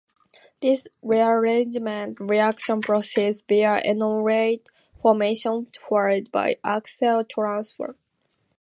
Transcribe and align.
This 0.63 0.87
rearrangement 1.03 2.17
reaction 2.19 2.81
proceeds 2.81 3.43
via 3.47 3.79
enolate 3.85 4.67
formation 4.99 5.67
followed 5.87 6.31
by 6.31 6.55
acyl 6.65 7.29
transfer. 7.29 7.95